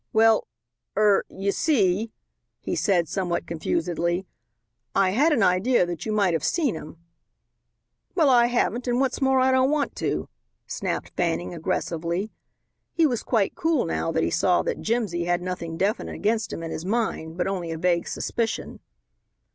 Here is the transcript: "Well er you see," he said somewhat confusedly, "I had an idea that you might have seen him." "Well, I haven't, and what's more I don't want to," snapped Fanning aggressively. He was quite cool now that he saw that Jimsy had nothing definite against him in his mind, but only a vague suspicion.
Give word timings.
"Well 0.13 0.47
er 0.97 1.25
you 1.29 1.51
see," 1.51 2.11
he 2.59 2.75
said 2.75 3.07
somewhat 3.07 3.45
confusedly, 3.45 4.25
"I 4.95 5.11
had 5.11 5.31
an 5.31 5.43
idea 5.43 5.85
that 5.85 6.07
you 6.07 6.11
might 6.11 6.33
have 6.33 6.43
seen 6.43 6.73
him." 6.73 6.97
"Well, 8.15 8.27
I 8.31 8.47
haven't, 8.47 8.87
and 8.87 8.99
what's 8.99 9.21
more 9.21 9.39
I 9.39 9.51
don't 9.51 9.69
want 9.69 9.95
to," 9.97 10.27
snapped 10.65 11.11
Fanning 11.15 11.53
aggressively. 11.53 12.31
He 12.91 13.05
was 13.05 13.21
quite 13.21 13.53
cool 13.53 13.85
now 13.85 14.11
that 14.11 14.23
he 14.23 14.31
saw 14.31 14.63
that 14.63 14.81
Jimsy 14.81 15.25
had 15.25 15.43
nothing 15.43 15.77
definite 15.77 16.15
against 16.15 16.51
him 16.51 16.63
in 16.63 16.71
his 16.71 16.83
mind, 16.83 17.37
but 17.37 17.45
only 17.45 17.69
a 17.69 17.77
vague 17.77 18.07
suspicion. 18.07 18.79